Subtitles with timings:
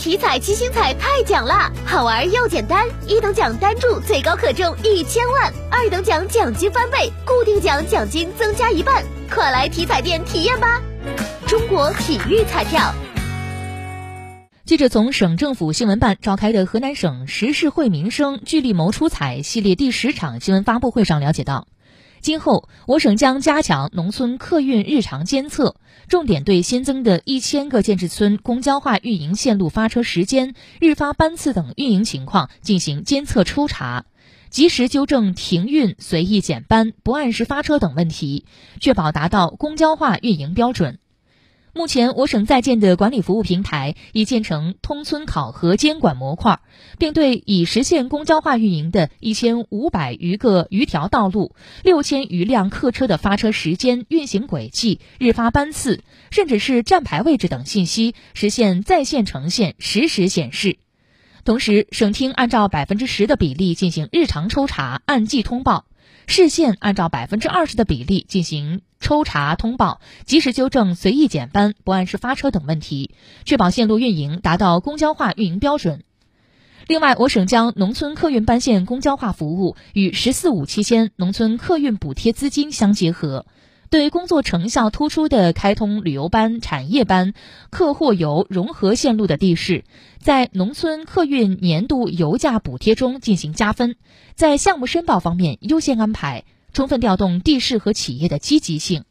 [0.00, 10.80] 体彩七星彩太奖啦，好玩又简单，一等奖单注最高可中一千万，二等奖奖金翻倍，固定奖奖金增加一半，快来体彩店体验吧！
[11.46, 12.94] 中国体育彩票。
[14.64, 21.66] 记者从省政府新闻办召开的河南省时事惠民生聚力谋出彩系列第十场新闻发布会上了解到。
[22.20, 25.76] 今后，我省将加强农村客运日常监测，
[26.06, 34.04] 重点对新增的一千个建制村公交化运营线路发车时间、日发班次等运营情况进行监测抽查，
[34.50, 38.44] 及时纠正停运、随意减班、不按时发车等问题，
[38.80, 40.98] 确保达到公交化运营标准。
[41.72, 46.60] 目前，我省在建的管理服务平台已建成通村考核监管模块，
[46.98, 60.78] 并对已实现公交化运营的一千五百余个余条道路、六千余辆客车的发车时间、运行轨迹、日发班次，甚至是站牌位置等信息，实现在线呈现、实时显示。
[61.44, 65.86] 同时，省厅按照百分之十的比例进行日常抽查、按季通报。
[66.26, 73.10] 市县按照百分之二十的比例进行抽查通报，及时纠正随意减班、不按时发车等问题，
[73.44, 76.04] 确保线路运营达到公交化运营标准。
[76.86, 83.46] 另外，我省将农村客运班线公交化服务与“十四五”期间农村客运补贴资金相结合。
[83.88, 87.34] 对工作成效突出的开通旅游班、产业班、
[87.70, 89.82] 客货游融合线路的地市，
[90.20, 93.96] 在农村客运年度油价补贴中进行加分，
[94.36, 99.04] 在项目申报方面优先安排，充分调动地市和企业的积极性。